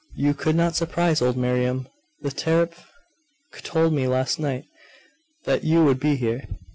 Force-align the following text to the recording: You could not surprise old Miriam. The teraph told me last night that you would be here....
You 0.15 0.33
could 0.33 0.55
not 0.55 0.75
surprise 0.75 1.21
old 1.21 1.37
Miriam. 1.37 1.87
The 2.21 2.31
teraph 2.31 2.87
told 3.61 3.93
me 3.93 4.07
last 4.07 4.39
night 4.39 4.65
that 5.43 5.63
you 5.63 5.85
would 5.85 5.99
be 5.99 6.15
here.... 6.15 6.47